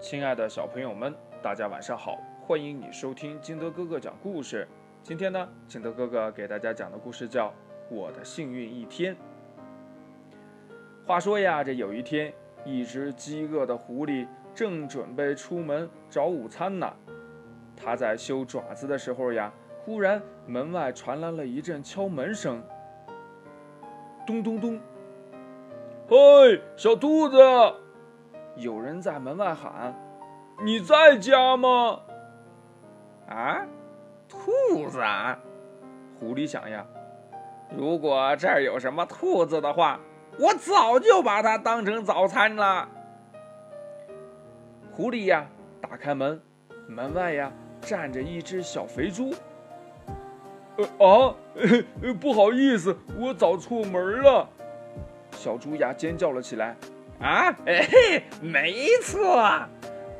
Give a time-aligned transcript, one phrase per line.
[0.00, 2.18] 亲爱的小朋友们，大家晚上好！
[2.40, 4.66] 欢迎你收听金德哥哥讲故事。
[5.02, 7.48] 今天呢，金德哥哥给大家讲的故事叫
[7.90, 9.14] 《我的幸运一天》。
[11.06, 12.32] 话说呀，这有一天，
[12.64, 16.90] 一只饥饿的狐狸正准备出门找午餐呢。
[17.76, 19.52] 它在修爪子的时候呀，
[19.84, 22.62] 忽然门外传来了一阵敲门声。
[24.26, 24.80] 咚咚咚！
[26.08, 27.36] 嘿，小兔子！
[28.60, 29.94] 有人在门外喊
[30.62, 32.00] ：“你在家吗？”
[33.26, 33.66] 啊，
[34.28, 35.00] 兔子！
[36.18, 36.84] 狐狸想呀，
[37.74, 39.98] 如果这儿有什么兔子的话，
[40.38, 42.88] 我早就把它当成早餐了。
[44.92, 45.46] 狐狸呀，
[45.80, 46.40] 打开门，
[46.86, 47.50] 门外呀
[47.80, 49.32] 站着一只小肥猪。
[50.76, 51.34] 呃啊，
[52.20, 54.46] 不好意思，我找错门了。
[55.30, 56.76] 小猪呀尖叫了起来。
[57.20, 59.60] 啊，嘿，没错，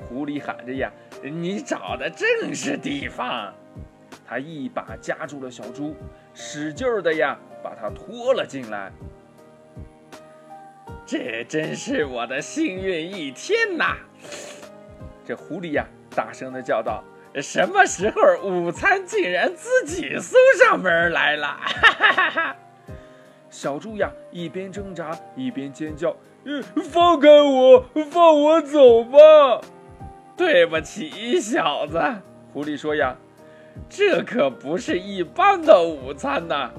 [0.07, 3.55] 狐狸喊着呀，你找的正是地方。
[4.29, 5.97] 他一把夹住了小猪，
[6.35, 8.93] 使劲的呀把它拖了进来。
[11.07, 13.97] 这真是我的幸运一天呐！
[15.25, 17.03] 这狐狸呀大声的叫道
[17.43, 22.57] ：“什么时候午餐竟然自己送上门来了？”哈哈哈哈！
[23.49, 26.15] 小猪呀一边挣扎一边尖叫。
[26.45, 29.61] 嗯放开我，放我走吧！
[30.37, 32.01] 对不起，小子，
[32.53, 33.15] 狐狸说呀，
[33.91, 36.71] 这可不是一般的午餐呐！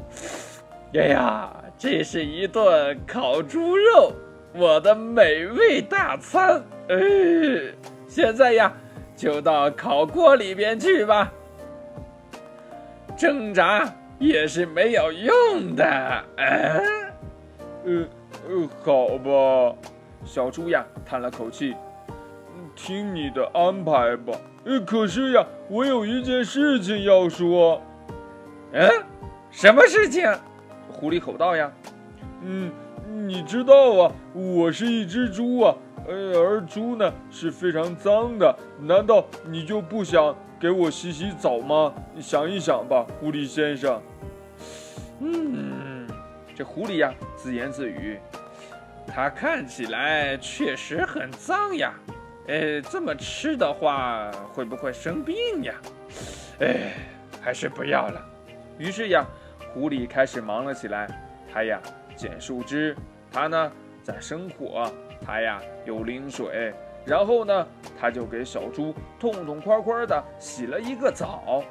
[0.96, 4.14] 哎呀，这是一顿烤猪肉，
[4.56, 6.64] 我的美味大餐！
[6.90, 6.98] 哎，
[8.08, 8.74] 现在呀，
[9.16, 11.32] 就到烤锅里边去吧。
[13.16, 15.86] 挣扎也是没有用的，
[16.38, 16.82] 哎，
[17.86, 18.10] 嗯。
[18.48, 19.76] 呃，好吧，
[20.26, 21.76] 小猪呀叹了口气，
[22.76, 24.34] 听你的安排吧。
[24.66, 27.82] 呃，可是呀，我有一件事情要说。
[28.74, 28.90] 嗯，
[29.52, 30.32] 什么事情？
[30.90, 31.72] 狐狸吼道呀。
[32.44, 32.72] 嗯，
[33.28, 35.76] 你知道啊，我是一只猪啊，
[36.08, 38.56] 呃，而猪呢是非常脏的。
[38.80, 41.94] 难道你就不想给我洗洗澡吗？
[42.20, 44.02] 想一想吧，狐狸先生。
[45.20, 45.81] 嗯，
[46.56, 48.20] 这狐狸呀自言自语。
[49.08, 51.94] 它看起来确实很脏呀，
[52.48, 55.74] 呃，这么吃的话会不会生病呀？
[56.60, 56.94] 哎，
[57.42, 58.24] 还是不要了。
[58.78, 59.26] 于是呀，
[59.74, 61.08] 狐狸开始忙了起来。
[61.54, 61.82] 它呀
[62.16, 62.96] 捡树枝，
[63.32, 63.72] 它呢
[64.04, 64.90] 在生火，
[65.26, 66.74] 它呀又拎水，
[67.06, 67.68] 然后呢，
[68.00, 71.64] 它就给小猪痛痛快快的洗了一个澡。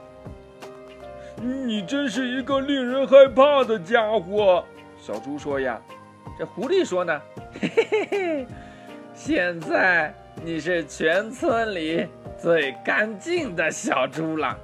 [1.40, 4.64] 你真是一个令人害怕的家伙，
[4.98, 5.80] 小猪说呀。
[6.38, 7.20] 这狐狸说呢，
[7.60, 8.46] 嘿嘿嘿，
[9.14, 12.06] 现在你是全村里
[12.38, 14.56] 最干净的小猪了，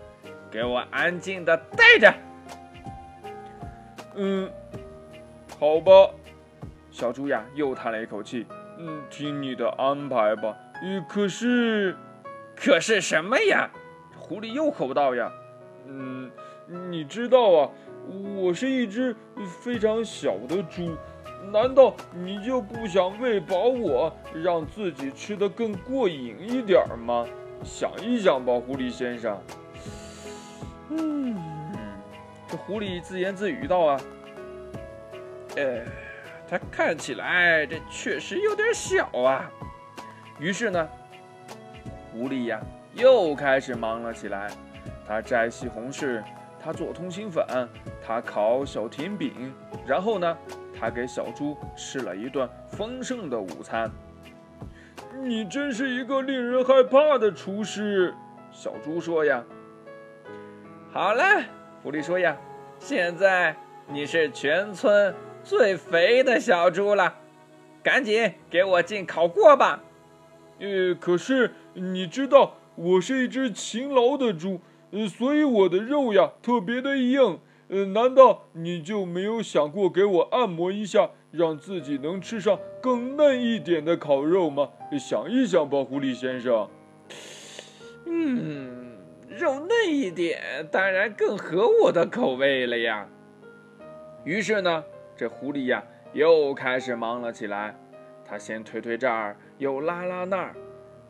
[0.50, 2.14] 给我安静的待着。
[4.14, 4.50] 嗯，
[5.58, 6.10] 好吧，
[6.90, 8.46] 小猪呀又叹了一口气，
[8.78, 10.56] 嗯，听你的安排吧。
[10.82, 11.96] 嗯，可是，
[12.54, 13.70] 可是什么呀？
[14.18, 15.30] 狐狸又吼道呀，
[15.86, 16.30] 嗯，
[16.66, 17.70] 你知道啊，
[18.36, 19.14] 我是一只
[19.62, 20.96] 非常小的猪。
[21.52, 27.24] 难道你就不想喂饱我，让自己吃得更过瘾一点吗？
[27.62, 29.40] 想一想吧，狐狸先生。
[30.90, 31.36] 嗯，
[32.48, 34.00] 这狐狸自言自语道啊，
[35.56, 35.84] 呃，
[36.48, 39.48] 它看起来这确实有点小啊。
[40.40, 40.88] 于是呢，
[42.10, 42.60] 狐狸呀
[42.94, 44.50] 又开始忙了起来。
[45.06, 46.20] 它摘西红柿，
[46.66, 47.46] 他做通心粉，
[48.04, 49.54] 他烤小甜饼，
[49.86, 50.36] 然后呢？
[50.76, 53.88] 他给小猪吃了一顿丰盛的午餐。
[55.22, 58.12] 你真是一个令人害怕的厨师，
[58.50, 59.44] 小猪说呀。
[60.92, 61.22] 好了，
[61.84, 62.36] 狐狸说呀，
[62.80, 63.54] 现在
[63.86, 67.14] 你是全村最肥的小猪了，
[67.80, 69.84] 赶紧给我进烤锅吧。
[70.58, 74.60] 呃，可是你知道，我是一只勤劳的猪，
[75.08, 77.40] 所以我的肉呀特别的硬。
[77.68, 84.68] 呃，难道你就没有想过给我按摩一下，让自己能吃上更嫩一点的烤肉吗？
[84.96, 86.68] 想一想吧，狐狸先生。
[88.04, 88.96] 嗯，
[89.28, 90.40] 肉嫩一点，
[90.70, 93.08] 当然更合我的口味了呀。
[94.22, 94.84] 于是呢，
[95.16, 95.82] 这狐狸呀
[96.12, 97.76] 又开始忙了起来。
[98.24, 100.54] 他先推推这儿，又拉拉那儿。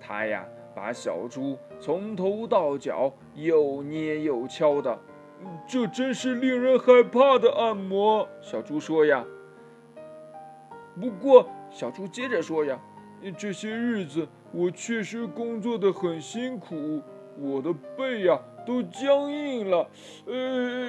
[0.00, 4.98] 他呀把小猪从头到脚又捏又敲的。
[5.66, 9.24] 这真是令人害怕的按摩，小猪说呀。
[11.00, 12.78] 不过，小猪接着说呀，
[13.38, 17.00] 这些日子我确实工作的很辛苦，
[17.38, 19.88] 我的背呀都僵硬了。
[20.28, 20.34] 哎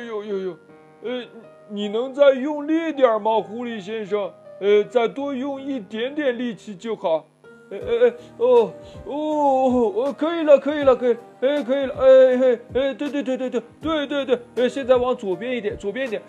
[0.05, 0.57] 呦呦呦，
[1.03, 1.25] 呃，
[1.69, 4.33] 你能再用力点吗，狐狸先生？
[4.59, 7.25] 呃，再多用一点点力气就好。
[7.69, 8.71] 哎哎哎，哦
[9.05, 16.21] 哦哦，可以了，可以了，可以，哎，可以了，哎嘿，哎，对对对对对对对对，哎，现在往左边一点，左边一点。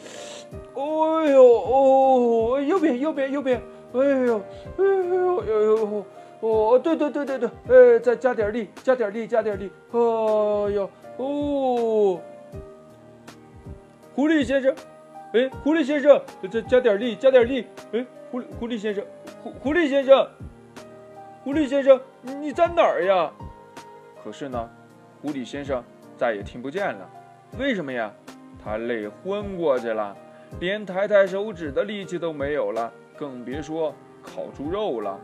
[0.75, 3.63] 哎呦，哦，右边，右边，右边。
[3.93, 4.41] 哎呦，
[4.79, 6.05] 哎呦，哎呦，
[6.41, 9.71] 哦，对对对对对，哎，再加点力，加点力，加点力。
[9.93, 12.21] 哎呦，哦，
[14.17, 14.75] 狐狸先生，
[15.35, 16.21] 哎，狐狸先生，
[16.51, 17.65] 再加点力，加点力。
[17.93, 19.05] 哎，狐狸狐狸先生，
[19.45, 20.27] 狐狐狸先生。
[21.49, 21.99] 狐狸先生，
[22.43, 23.33] 你在哪儿呀？
[24.23, 24.69] 可是呢，
[25.23, 25.83] 狐狸先生
[26.15, 27.11] 再也听不见了。
[27.59, 28.13] 为什么呀？
[28.63, 30.15] 他累昏过去了，
[30.61, 35.19] 连抬抬手指的力气都没有了，更别说烤猪肉了。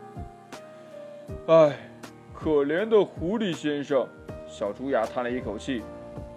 [1.47, 1.76] 唉，
[2.32, 4.09] 可怜的狐狸先生，
[4.47, 5.82] 小猪呀叹了一口气，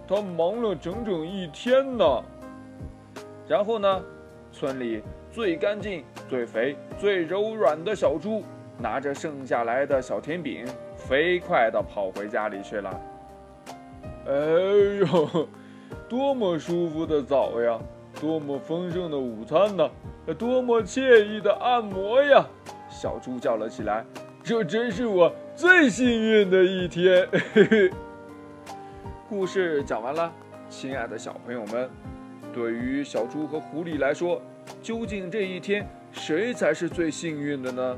[0.05, 2.21] 他忙了整整一天呢。
[3.47, 4.03] 然后呢，
[4.51, 5.01] 村里
[5.31, 8.43] 最干净、最肥、最柔软的小猪。
[8.79, 10.65] 拿着剩下来的小甜饼，
[10.95, 13.01] 飞快地跑回家里去了。
[14.27, 14.33] 哎
[14.99, 15.47] 呦，
[16.09, 17.79] 多么舒服的澡呀！
[18.19, 19.89] 多么丰盛的午餐呢！
[20.37, 22.45] 多么惬意的按摩呀！
[22.89, 24.03] 小猪叫了起来
[24.43, 27.27] ：“这真是我最幸运的一天！”。
[29.29, 30.33] 故事讲完了，
[30.67, 31.89] 亲爱的小朋友们，
[32.51, 34.41] 对于小猪和狐狸来说，
[34.81, 37.97] 究竟这一天谁才是最幸运的呢？